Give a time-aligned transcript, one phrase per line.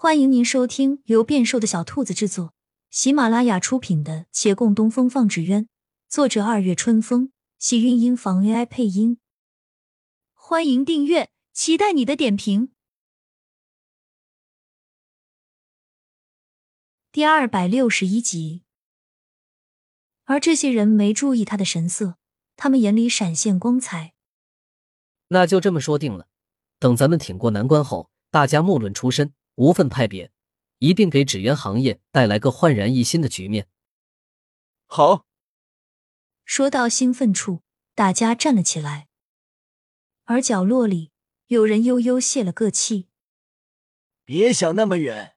[0.00, 2.54] 欢迎您收听由变瘦的小兔子制作、
[2.88, 5.64] 喜马拉雅出品的《且共东风放纸鸢》，
[6.08, 9.18] 作者二月春风，喜韵音房 AI 配音。
[10.34, 12.70] 欢迎订阅，期待你的点评。
[17.10, 18.62] 第二百六十一集。
[20.26, 22.18] 而这些人没注意他的神色，
[22.54, 24.14] 他们眼里闪现光彩。
[25.26, 26.28] 那就这么说定了，
[26.78, 29.34] 等咱们挺过难关后，大家莫论出身。
[29.58, 30.30] 无分派别，
[30.78, 33.66] 一定给纸鸢行业带来个焕然一新的局面。
[34.86, 35.26] 好，
[36.44, 37.62] 说到兴奋处，
[37.96, 39.08] 大家站了起来。
[40.26, 41.10] 而角落里
[41.48, 43.08] 有人悠悠泄了个气
[44.24, 45.34] ：“别想那么远，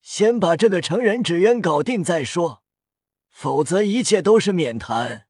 [0.00, 2.64] 先把这个成人纸鸢搞定再说，
[3.30, 5.28] 否则一切都是免谈。”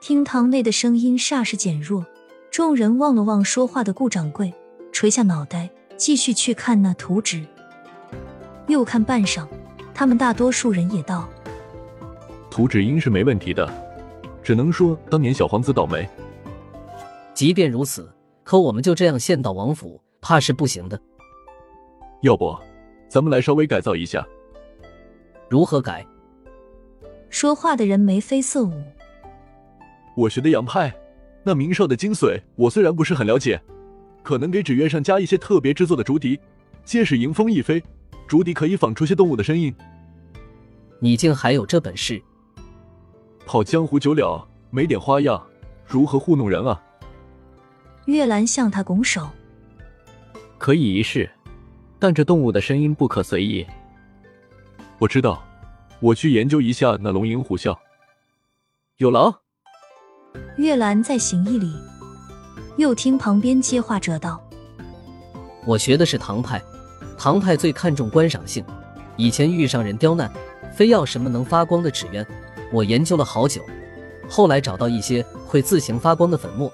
[0.00, 2.06] 厅堂内的声音霎时减弱，
[2.50, 4.54] 众人望了望说话的顾掌柜，
[4.90, 5.70] 垂下脑袋。
[6.02, 7.46] 继续去看那图纸，
[8.66, 9.46] 又看半晌，
[9.94, 11.28] 他们大多数人也道
[12.50, 13.72] ：“图纸应是没问题的，
[14.42, 16.04] 只能说当年小皇子倒霉。
[17.34, 21.00] 即便如此，可我们就这样献到王府，怕是不行的。
[22.22, 22.52] 要不，
[23.08, 24.26] 咱们来稍微改造一下。
[25.48, 26.04] 如何改？”
[27.30, 28.72] 说话的人眉飞色舞。
[30.16, 30.92] 我学的洋派，
[31.44, 33.62] 那明少的精髓，我虽然不是很了解。
[34.22, 36.38] 可能给纸鸢上加一些特别制作的竹笛，
[36.84, 37.82] 借使迎风一飞，
[38.26, 39.74] 竹笛可以仿出些动物的声音。
[41.00, 42.22] 你竟还有这本事？
[43.44, 45.44] 跑江湖久了，没点花样，
[45.84, 46.80] 如何糊弄人啊？
[48.06, 49.28] 月兰向他拱手，
[50.58, 51.28] 可以一试，
[51.98, 53.66] 但这动物的声音不可随意。
[54.98, 55.44] 我知道，
[55.98, 57.76] 我去研究一下那龙吟虎啸。
[58.98, 59.32] 有劳。
[60.56, 61.72] 月兰在行一礼。
[62.76, 64.42] 又听旁边接话者道
[65.66, 66.60] ：“我学的是唐派，
[67.18, 68.64] 唐派最看重观赏性。
[69.16, 70.32] 以前遇上人刁难，
[70.74, 72.26] 非要什么能发光的纸鸢，
[72.72, 73.60] 我研究了好久。
[74.28, 76.72] 后来找到一些会自行发光的粉末，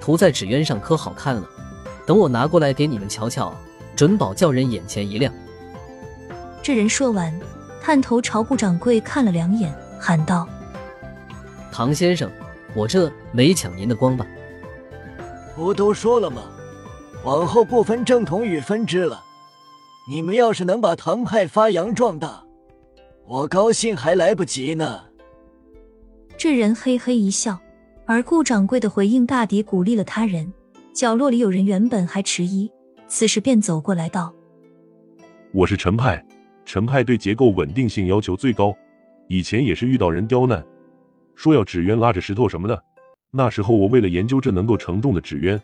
[0.00, 1.44] 涂在纸鸢上可好看了。
[2.06, 3.52] 等我拿过来给你们瞧瞧，
[3.96, 5.32] 准保叫人眼前一亮。”
[6.62, 7.34] 这人说完，
[7.82, 10.48] 探头朝顾掌柜看了两眼，喊道
[11.72, 12.30] ：“唐先生，
[12.72, 14.24] 我这没抢您的光吧？”
[15.54, 16.42] 不都说了吗？
[17.24, 19.22] 往后不分正统与分支了。
[20.06, 22.44] 你们要是能把唐派发扬壮大，
[23.26, 25.04] 我高兴还来不及呢。
[26.36, 27.58] 这人嘿嘿一笑，
[28.04, 30.52] 而顾掌柜的回应大抵鼓励了他人。
[30.92, 32.70] 角落里有人原本还迟疑，
[33.08, 34.34] 此时便走过来道
[35.54, 36.22] ：“我是陈派，
[36.64, 38.76] 陈派对结构稳定性要求最高。
[39.28, 40.62] 以前也是遇到人刁难，
[41.34, 42.80] 说要纸鸢拉着石头什么的。”
[43.36, 45.60] 那时候我为了研究这能够承重的纸鸢，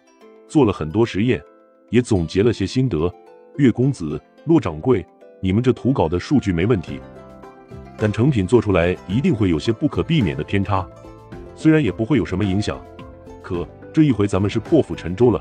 [0.49, 1.41] 做了很多实验，
[1.89, 3.09] 也总结了些心得。
[3.59, 5.07] 岳公子、骆掌柜，
[5.41, 6.99] 你们这图稿的数据没问题，
[7.97, 10.85] 但成品做出来一定会有些不可避免的偏差。
[11.55, 12.85] 虽然也不会有什么影响，
[13.41, 15.41] 可这一回咱们是破釜沉舟了，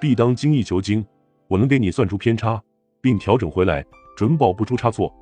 [0.00, 1.04] 必当精益求精。
[1.48, 2.62] 我能给你算出偏差，
[3.02, 3.84] 并调整回来，
[4.16, 5.14] 准保不出差错。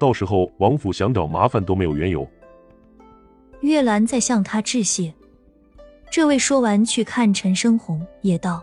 [0.00, 2.28] 到时候王府想找麻烦都没有缘由。
[3.60, 5.14] 月兰在向他致谢。
[6.12, 8.62] 这位说完，去看陈生红，也道：“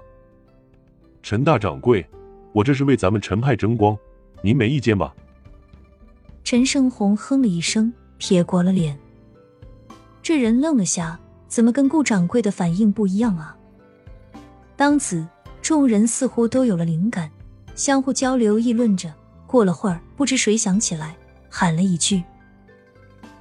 [1.23, 2.05] 陈大掌柜，
[2.53, 3.97] 我这是为咱们陈派争光，
[4.43, 5.15] 您没意见吧？”
[6.45, 8.95] 陈生红哼了一声，撇过了脸。
[10.21, 13.57] 这人愣了下，怎么跟顾掌柜的反应不一样啊？
[14.75, 15.25] 当此，
[15.59, 17.31] 众人似乎都有了灵感，
[17.73, 19.11] 相互交流议论着。
[19.47, 21.17] 过了会儿，不知谁想起来，
[21.49, 22.21] 喊了一句：“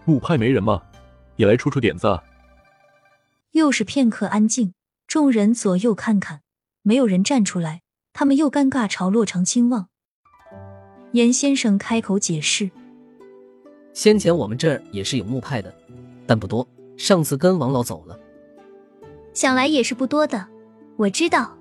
[0.07, 0.81] 木派没人吗？
[1.37, 2.19] 也来出出点子。”
[3.53, 4.75] 又是片刻安静，
[5.07, 6.43] 众人左右看看，
[6.83, 7.83] 没有人站出来。
[8.13, 9.89] 他们又尴尬，朝洛长青望。
[11.13, 12.71] 严先生开口解释
[13.95, 15.75] ：“先前我们这儿也是有木派的，
[16.27, 16.69] 但不多。
[16.97, 18.19] 上次跟王老走了，
[19.33, 20.49] 想来也是不多的。
[20.97, 21.57] 我知道，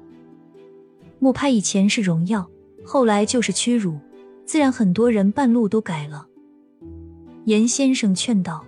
[1.19, 2.49] 木派以前是荣耀，
[2.83, 3.99] 后来就是屈辱，
[4.45, 6.27] 自然很多人半路都改了。”
[7.45, 8.65] 严先生劝道：“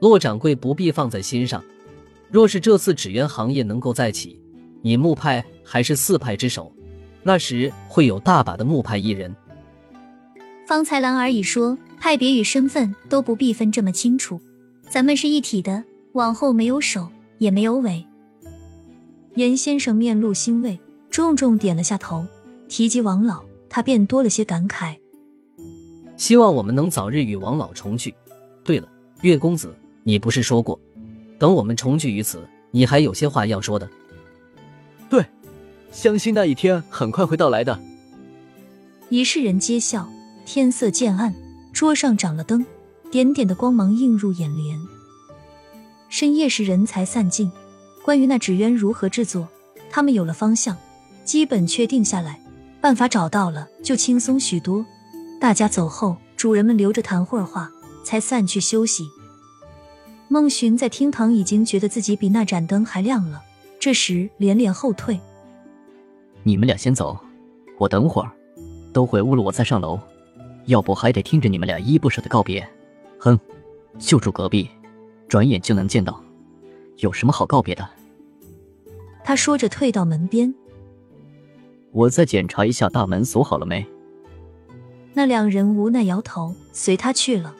[0.00, 1.64] 骆掌柜不必放在心上。”
[2.30, 4.40] 若是这次纸鸢行业能够再起，
[4.82, 6.72] 你木派还是四派之首，
[7.22, 9.34] 那时会有大把的木派艺人。
[10.66, 14.40] 方才兰儿已说，派别与身份都不必分这么清楚，
[14.90, 15.82] 咱们是一体的，
[16.12, 17.08] 往后没有首
[17.38, 18.04] 也没有尾。
[19.34, 20.78] 严先生面露欣慰，
[21.10, 22.26] 重重点了下头。
[22.68, 24.94] 提及王老，他便多了些感慨。
[26.18, 28.14] 希望我们能早日与王老重聚。
[28.62, 28.86] 对了，
[29.22, 30.78] 岳公子，你不是说过？
[31.38, 33.88] 等我们重聚于此，你还有些话要说的。
[35.08, 35.24] 对，
[35.92, 37.78] 相信那一天很快会到来的。
[39.08, 40.08] 一世人皆笑。
[40.50, 41.34] 天色渐暗，
[41.74, 42.64] 桌上长了灯，
[43.10, 44.80] 点点的光芒映入眼帘。
[46.08, 47.52] 深夜时人才散尽，
[48.02, 49.46] 关于那纸鸢如何制作，
[49.90, 50.74] 他们有了方向，
[51.22, 52.40] 基本确定下来，
[52.80, 54.86] 办法找到了，就轻松许多。
[55.38, 57.70] 大家走后，主人们留着谈会儿话，
[58.02, 59.04] 才散去休息。
[60.30, 63.42] 孟寻在厅堂已经觉得自己比那盏灯还亮了，
[63.80, 65.18] 这时连连后退。
[66.42, 67.18] 你们俩先走，
[67.78, 68.30] 我等会儿
[68.92, 69.98] 都回屋了，我再上楼。
[70.66, 72.68] 要不还得听着你们俩依依不舍的告别。
[73.18, 73.40] 哼，
[73.98, 74.68] 就住隔壁，
[75.26, 76.22] 转眼就能见到，
[76.98, 77.88] 有什么好告别的？
[79.24, 80.54] 他说着退到门边。
[81.90, 83.86] 我再检查一下大门锁好了没。
[85.14, 87.54] 那两人无奈摇头，随他去了。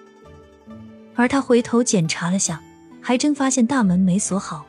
[1.19, 2.63] 而他回头检查了下，
[3.03, 4.69] 还真发现大门没锁好。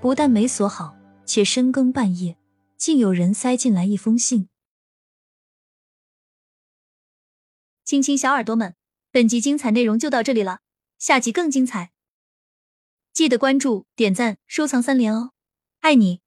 [0.00, 2.36] 不但没锁好，且深更半夜，
[2.76, 4.48] 竟有人塞进来一封信。
[7.84, 8.74] 亲亲小耳朵们，
[9.12, 10.62] 本集精彩内容就到这里了，
[10.98, 11.92] 下集更精彩，
[13.12, 15.30] 记得关注、点赞、收藏三连哦，
[15.78, 16.22] 爱你！